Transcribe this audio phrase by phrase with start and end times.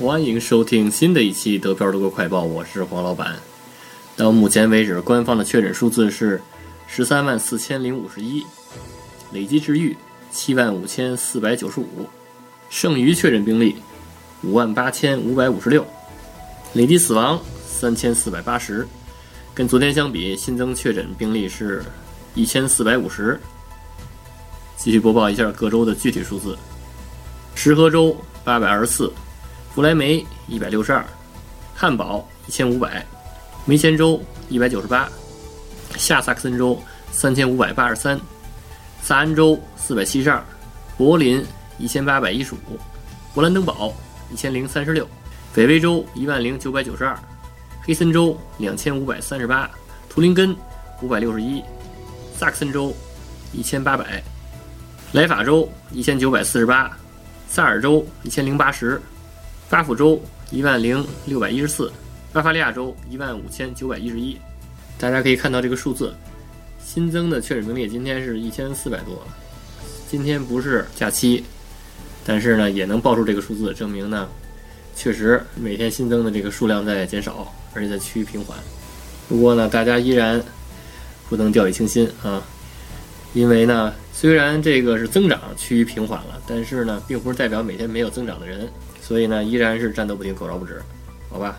[0.00, 3.36] 欢迎收听新的一期德票德国快报，我是黄老板。
[4.16, 6.40] 到目前为止，官方的确诊数字是
[6.86, 8.42] 十三万四千零五十一，
[9.30, 9.94] 累计治愈
[10.32, 12.08] 七万五千四百九十五，
[12.70, 13.76] 剩余确诊病例
[14.42, 15.86] 五万八千五百五十六，
[16.72, 18.88] 累计死亡三千四百八十。
[19.52, 21.84] 跟昨天相比，新增确诊病例是
[22.34, 23.38] 一千四百五十。
[24.78, 26.56] 继续播报一下各州的具体数字：
[27.54, 29.12] 石河州八百二十四，
[29.72, 31.04] 弗莱梅一百六十二，
[31.76, 33.06] 汉堡一千五百，
[33.64, 35.08] 梅前州一百九十八，
[35.96, 36.76] 下萨克森州
[37.12, 38.20] 三千五百八十三，
[39.00, 40.42] 萨恩州四百七十二，
[40.98, 41.44] 柏林
[41.78, 42.58] 一千八百一十五，
[43.32, 43.94] 勃兰登堡
[44.32, 45.06] 一千零三十六，
[45.54, 47.16] 北威州一万零九百九十二，
[47.82, 49.70] 黑森州两千五百三十八，
[50.08, 50.54] 图林根
[51.00, 51.62] 五百六十一，
[52.36, 52.92] 萨克森州
[53.52, 54.20] 一千八百。
[55.12, 56.90] 莱法州一千九百四十八，
[57.48, 59.00] 萨尔州一千零八十，
[59.70, 61.92] 巴甫州一万零六百一十四，
[62.32, 64.36] 巴伐利亚州一万五千九百一十一。
[64.98, 66.12] 大家可以看到这个数字，
[66.84, 69.24] 新增的确诊病例今天是一千四百多。
[70.08, 71.44] 今天不是假期，
[72.24, 74.28] 但是呢也能报出这个数字，证明呢
[74.96, 78.58] 确实每天新增的这个数量在减少，而且在趋于平缓。
[79.28, 80.42] 不过呢，大家依然
[81.28, 82.42] 不能掉以轻心啊，
[83.32, 83.92] 因为呢。
[84.12, 88.70] 虽然这个是增长趋于平缓了，但是呢，并不是代表每天没有增长的人，
[89.00, 90.82] 所以呢，依然是战斗不停，口罩不止，
[91.30, 91.58] 好吧。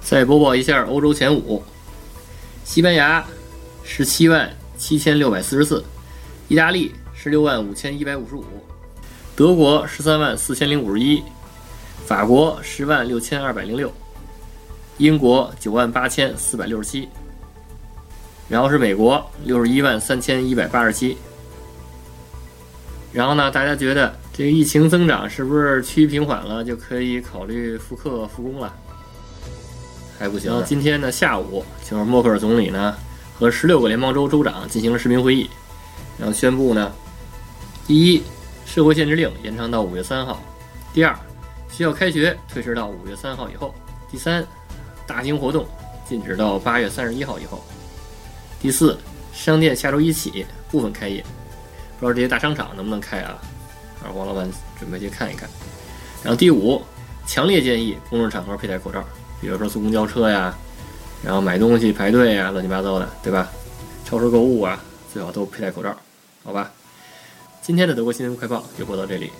[0.00, 1.62] 再播报一下欧洲前五：
[2.64, 3.24] 西班牙
[3.84, 5.84] 十七万七千六百四十四，
[6.48, 8.44] 意大利十六万五千一百五十五，
[9.36, 11.22] 德国十三万四千零五十一，
[12.06, 13.92] 法国十万六千二百零六，
[14.98, 17.08] 英国九万八千四百六十七，
[18.48, 21.16] 然后是美国六十一万三千一百八十七。
[23.12, 23.50] 然后呢？
[23.50, 28.70] 大家觉得这个疫情增长是不是趋于平缓了，就可以考虑复课复工了？
[30.18, 30.50] 还不行。
[30.50, 32.94] 然后今天呢，下午就是默克尔总理呢
[33.38, 35.48] 和十六个联邦州州长进行了视频会议，
[36.18, 36.92] 然后宣布呢：
[37.86, 38.22] 第一，
[38.66, 40.34] 社会限制令延长到五月三号；
[40.92, 41.18] 第二，
[41.70, 43.74] 学校开学推迟到五月三号以后；
[44.10, 44.46] 第三，
[45.06, 45.66] 大型活动
[46.06, 47.64] 禁止到八月三十一号以后；
[48.60, 48.98] 第四，
[49.32, 51.24] 商店下周一起部分开业。
[51.98, 53.38] 不知道这些大商场能不能开啊？
[54.02, 55.48] 啊，王老板准备去看一看。
[56.22, 56.82] 然后第五，
[57.26, 59.02] 强烈建议公众场合佩戴口罩，
[59.40, 60.54] 比如说坐公交车呀，
[61.24, 63.48] 然后买东西排队呀，乱七八糟的，对吧？
[64.04, 64.80] 超市购物啊，
[65.12, 65.96] 最好都佩戴口罩，
[66.44, 66.70] 好吧？
[67.62, 69.32] 今天的德国新闻快报就播到这里。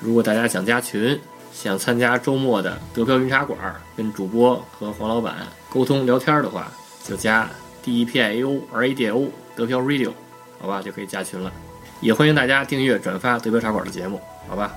[0.00, 1.18] 如果大家想加群，
[1.52, 3.58] 想参加周末的德飘云茶馆，
[3.96, 5.36] 跟主播和黄老板
[5.70, 6.70] 沟通聊天的话，
[7.06, 7.48] 就加
[7.84, 10.10] D E P I A O R A D O 德飘 Radio。
[10.58, 11.52] 好吧，就可以加群了，
[12.00, 14.18] 也欢迎大家订阅、转发德标茶馆的节目，
[14.48, 14.72] 好吧？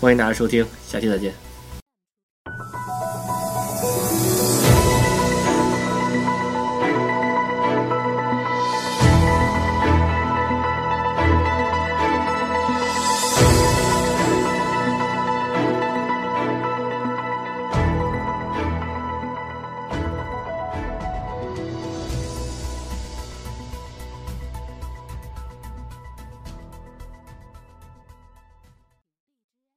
[0.00, 1.49] 欢迎大家收听，下期再见。